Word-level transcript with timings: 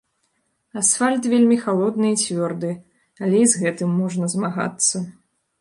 Асфальт 0.81 1.27
вельмі 1.33 1.57
халодны 1.67 2.07
і 2.13 2.19
цвёрды, 2.23 2.73
але 3.23 3.37
і 3.45 3.53
з 3.53 3.63
гэтым 3.65 3.89
можна 4.03 4.25
змагацца. 4.37 5.05